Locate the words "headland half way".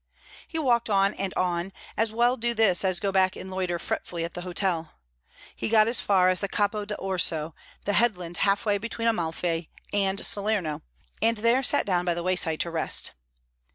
7.93-8.79